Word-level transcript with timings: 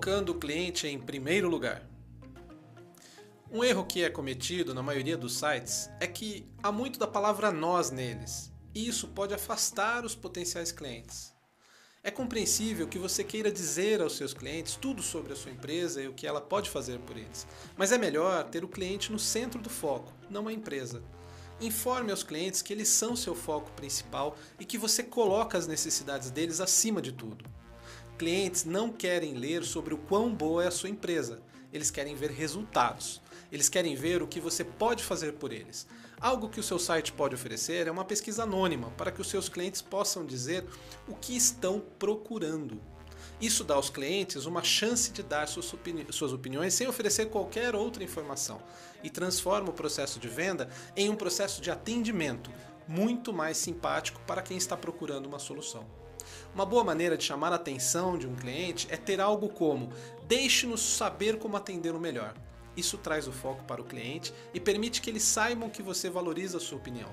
colocando 0.00 0.30
o 0.30 0.38
cliente 0.38 0.86
em 0.88 0.98
primeiro 0.98 1.46
lugar. 1.46 1.86
Um 3.52 3.62
erro 3.62 3.84
que 3.84 4.02
é 4.02 4.08
cometido 4.08 4.72
na 4.72 4.82
maioria 4.82 5.14
dos 5.14 5.38
sites 5.38 5.90
é 6.00 6.06
que 6.06 6.48
há 6.62 6.72
muito 6.72 6.98
da 6.98 7.06
palavra 7.06 7.52
nós 7.52 7.90
neles, 7.90 8.50
e 8.74 8.88
isso 8.88 9.08
pode 9.08 9.34
afastar 9.34 10.06
os 10.06 10.14
potenciais 10.14 10.72
clientes. 10.72 11.34
É 12.02 12.10
compreensível 12.10 12.88
que 12.88 12.98
você 12.98 13.22
queira 13.22 13.52
dizer 13.52 14.00
aos 14.00 14.16
seus 14.16 14.32
clientes 14.32 14.74
tudo 14.74 15.02
sobre 15.02 15.34
a 15.34 15.36
sua 15.36 15.52
empresa 15.52 16.00
e 16.00 16.08
o 16.08 16.14
que 16.14 16.26
ela 16.26 16.40
pode 16.40 16.70
fazer 16.70 16.98
por 17.00 17.18
eles, 17.18 17.46
mas 17.76 17.92
é 17.92 17.98
melhor 17.98 18.44
ter 18.44 18.64
o 18.64 18.68
cliente 18.68 19.12
no 19.12 19.18
centro 19.18 19.60
do 19.60 19.68
foco, 19.68 20.14
não 20.30 20.48
a 20.48 20.52
empresa. 20.52 21.02
Informe 21.60 22.10
aos 22.10 22.22
clientes 22.22 22.62
que 22.62 22.72
eles 22.72 22.88
são 22.88 23.14
seu 23.14 23.34
foco 23.34 23.70
principal 23.72 24.34
e 24.58 24.64
que 24.64 24.78
você 24.78 25.02
coloca 25.02 25.58
as 25.58 25.66
necessidades 25.66 26.30
deles 26.30 26.58
acima 26.58 27.02
de 27.02 27.12
tudo. 27.12 27.44
Clientes 28.20 28.66
não 28.66 28.92
querem 28.92 29.32
ler 29.32 29.64
sobre 29.64 29.94
o 29.94 29.96
quão 29.96 30.30
boa 30.30 30.62
é 30.62 30.66
a 30.66 30.70
sua 30.70 30.90
empresa, 30.90 31.40
eles 31.72 31.90
querem 31.90 32.14
ver 32.14 32.30
resultados. 32.30 33.18
Eles 33.50 33.66
querem 33.66 33.96
ver 33.96 34.22
o 34.22 34.26
que 34.26 34.38
você 34.38 34.62
pode 34.62 35.02
fazer 35.02 35.32
por 35.36 35.54
eles. 35.54 35.86
Algo 36.20 36.50
que 36.50 36.60
o 36.60 36.62
seu 36.62 36.78
site 36.78 37.12
pode 37.12 37.34
oferecer 37.34 37.86
é 37.86 37.90
uma 37.90 38.04
pesquisa 38.04 38.42
anônima 38.42 38.90
para 38.90 39.10
que 39.10 39.22
os 39.22 39.30
seus 39.30 39.48
clientes 39.48 39.80
possam 39.80 40.26
dizer 40.26 40.66
o 41.08 41.14
que 41.14 41.34
estão 41.34 41.82
procurando. 41.98 42.78
Isso 43.40 43.64
dá 43.64 43.76
aos 43.76 43.88
clientes 43.88 44.44
uma 44.44 44.62
chance 44.62 45.10
de 45.12 45.22
dar 45.22 45.48
suas, 45.48 45.72
opini 45.72 46.06
suas 46.10 46.34
opiniões 46.34 46.74
sem 46.74 46.86
oferecer 46.86 47.30
qualquer 47.30 47.74
outra 47.74 48.04
informação 48.04 48.60
e 49.02 49.08
transforma 49.08 49.70
o 49.70 49.72
processo 49.72 50.20
de 50.20 50.28
venda 50.28 50.68
em 50.94 51.08
um 51.08 51.16
processo 51.16 51.62
de 51.62 51.70
atendimento 51.70 52.50
muito 52.86 53.32
mais 53.32 53.56
simpático 53.56 54.20
para 54.26 54.42
quem 54.42 54.58
está 54.58 54.76
procurando 54.76 55.24
uma 55.24 55.38
solução. 55.38 55.99
Uma 56.54 56.66
boa 56.66 56.82
maneira 56.82 57.16
de 57.16 57.22
chamar 57.22 57.52
a 57.52 57.56
atenção 57.56 58.18
de 58.18 58.26
um 58.26 58.34
cliente 58.34 58.88
é 58.90 58.96
ter 58.96 59.20
algo 59.20 59.48
como: 59.48 59.92
deixe-nos 60.26 60.80
saber 60.80 61.38
como 61.38 61.56
atendê-lo 61.56 62.00
melhor. 62.00 62.34
Isso 62.76 62.98
traz 62.98 63.28
o 63.28 63.32
foco 63.32 63.62
para 63.64 63.80
o 63.80 63.84
cliente 63.84 64.32
e 64.52 64.58
permite 64.58 65.00
que 65.00 65.10
eles 65.10 65.22
saibam 65.22 65.70
que 65.70 65.82
você 65.82 66.10
valoriza 66.10 66.56
a 66.56 66.60
sua 66.60 66.78
opinião. 66.78 67.08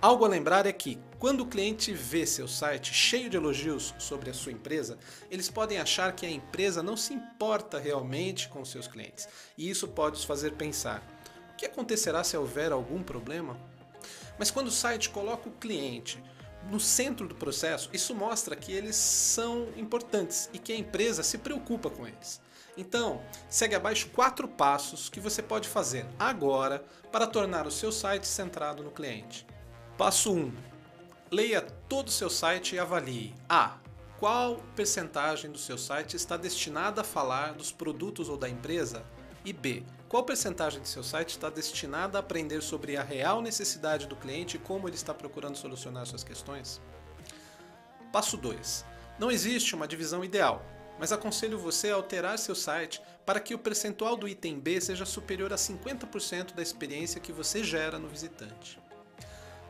Algo 0.00 0.24
a 0.24 0.28
lembrar 0.28 0.66
é 0.66 0.72
que, 0.72 0.98
quando 1.18 1.42
o 1.42 1.46
cliente 1.46 1.92
vê 1.92 2.26
seu 2.26 2.48
site 2.48 2.92
cheio 2.92 3.30
de 3.30 3.36
elogios 3.36 3.94
sobre 3.98 4.30
a 4.30 4.34
sua 4.34 4.52
empresa, 4.52 4.98
eles 5.30 5.48
podem 5.48 5.78
achar 5.78 6.12
que 6.12 6.26
a 6.26 6.30
empresa 6.30 6.82
não 6.82 6.96
se 6.96 7.14
importa 7.14 7.78
realmente 7.78 8.48
com 8.48 8.64
seus 8.64 8.88
clientes, 8.88 9.28
e 9.56 9.70
isso 9.70 9.86
pode 9.86 10.16
os 10.16 10.24
fazer 10.24 10.52
pensar: 10.52 11.02
o 11.52 11.56
que 11.56 11.66
acontecerá 11.66 12.24
se 12.24 12.36
houver 12.36 12.72
algum 12.72 13.02
problema? 13.02 13.56
Mas 14.38 14.50
quando 14.50 14.68
o 14.68 14.72
site 14.72 15.10
coloca 15.10 15.48
o 15.48 15.52
cliente 15.52 16.22
no 16.70 16.80
centro 16.80 17.28
do 17.28 17.34
processo, 17.34 17.90
isso 17.92 18.14
mostra 18.14 18.56
que 18.56 18.72
eles 18.72 18.96
são 18.96 19.68
importantes 19.76 20.48
e 20.52 20.58
que 20.58 20.72
a 20.72 20.76
empresa 20.76 21.22
se 21.22 21.38
preocupa 21.38 21.90
com 21.90 22.06
eles. 22.06 22.40
Então, 22.76 23.22
segue 23.48 23.74
abaixo 23.74 24.08
quatro 24.08 24.48
passos 24.48 25.08
que 25.08 25.20
você 25.20 25.42
pode 25.42 25.68
fazer 25.68 26.06
agora 26.18 26.84
para 27.10 27.26
tornar 27.26 27.66
o 27.66 27.70
seu 27.70 27.92
site 27.92 28.26
centrado 28.26 28.82
no 28.82 28.90
cliente. 28.90 29.46
Passo 29.98 30.32
1. 30.32 30.52
Leia 31.30 31.60
todo 31.60 32.08
o 32.08 32.12
seu 32.12 32.30
site 32.30 32.74
e 32.74 32.78
avalie. 32.78 33.34
A. 33.48 33.76
Qual 34.18 34.56
percentagem 34.76 35.50
do 35.50 35.58
seu 35.58 35.76
site 35.76 36.16
está 36.16 36.36
destinada 36.36 37.00
a 37.00 37.04
falar 37.04 37.54
dos 37.54 37.72
produtos 37.72 38.28
ou 38.28 38.36
da 38.36 38.48
empresa? 38.48 39.04
E 39.44 39.52
B. 39.52 39.82
Qual 40.08 40.22
percentagem 40.24 40.80
do 40.80 40.86
seu 40.86 41.02
site 41.02 41.30
está 41.30 41.48
destinada 41.48 42.18
a 42.18 42.20
aprender 42.20 42.62
sobre 42.62 42.96
a 42.96 43.02
real 43.02 43.40
necessidade 43.40 44.06
do 44.06 44.14
cliente 44.14 44.56
e 44.56 44.60
como 44.60 44.88
ele 44.88 44.94
está 44.94 45.12
procurando 45.12 45.56
solucionar 45.56 46.06
suas 46.06 46.22
questões? 46.22 46.80
Passo 48.12 48.36
2. 48.36 48.84
Não 49.18 49.30
existe 49.30 49.74
uma 49.74 49.88
divisão 49.88 50.24
ideal, 50.24 50.64
mas 50.98 51.12
aconselho 51.12 51.58
você 51.58 51.90
a 51.90 51.94
alterar 51.94 52.38
seu 52.38 52.54
site 52.54 53.02
para 53.24 53.40
que 53.40 53.54
o 53.54 53.58
percentual 53.58 54.16
do 54.16 54.28
item 54.28 54.60
B 54.60 54.80
seja 54.80 55.06
superior 55.06 55.52
a 55.52 55.56
50% 55.56 56.54
da 56.54 56.62
experiência 56.62 57.20
que 57.20 57.32
você 57.32 57.64
gera 57.64 57.98
no 57.98 58.08
visitante. 58.08 58.78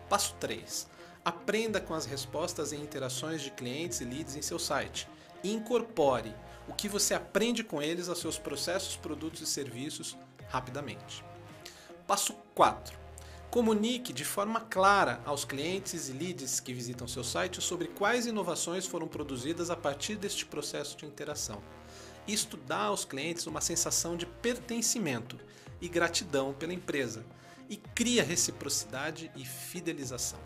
Passo 0.09 0.35
3. 0.41 0.89
Aprenda 1.25 1.81
com 1.81 1.95
as 1.95 2.05
respostas 2.05 2.73
e 2.73 2.77
interações 2.77 3.41
de 3.41 3.51
clientes 3.53 4.01
e 4.01 4.05
leads 4.05 4.35
em 4.35 4.43
seu 4.43 4.59
site 4.59 5.09
incorpore 5.45 6.35
o 6.69 6.73
que 6.73 6.89
você 6.89 7.15
aprende 7.15 7.65
com 7.65 7.83
eles 7.83 8.09
aos 8.09 8.19
seus 8.19 8.39
processos, 8.39 8.97
produtos 8.97 9.41
e 9.41 9.47
serviços 9.47 10.17
rapidamente. 10.49 11.25
Passo 12.07 12.35
4. 12.55 12.99
Comunique 13.51 14.13
de 14.13 14.25
forma 14.25 14.61
clara 14.61 15.21
aos 15.27 15.45
clientes 15.45 16.09
e 16.09 16.13
leads 16.13 16.59
que 16.59 16.73
visitam 16.73 17.07
seu 17.07 17.23
site 17.23 17.61
sobre 17.61 17.89
quais 17.89 18.27
inovações 18.27 18.87
foram 18.87 19.07
produzidas 19.07 19.71
a 19.71 19.77
partir 19.77 20.17
deste 20.17 20.47
processo 20.47 20.97
de 20.97 21.05
interação. 21.05 21.63
Isto 22.27 22.57
dá 22.57 22.85
aos 22.85 23.05
clientes 23.05 23.47
uma 23.47 23.61
sensação 23.61 24.17
de 24.17 24.25
pertencimento 24.25 25.39
e 25.81 25.89
gratidão 25.89 26.55
pela 26.55 26.73
empresa 26.73 27.27
e 27.69 27.77
cria 27.77 28.23
reciprocidade 28.23 29.31
e 29.37 29.45
fidelização. 29.45 30.39